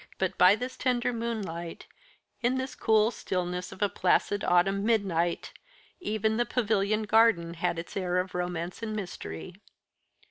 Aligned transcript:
But 0.17 0.35
by 0.35 0.55
this 0.55 0.77
tender 0.77 1.13
moonlight, 1.13 1.85
in 2.41 2.55
this 2.57 2.73
cool 2.73 3.11
stillness 3.11 3.71
of 3.71 3.83
a 3.83 3.87
placid 3.87 4.43
autumn 4.43 4.83
midnight, 4.83 5.53
even 5.99 6.37
the 6.37 6.43
Pavilion 6.47 7.03
garden 7.03 7.53
had 7.53 7.77
its 7.77 7.95
air 7.95 8.17
of 8.17 8.33
romance 8.33 8.81
and 8.81 8.95
mystery. 8.95 9.53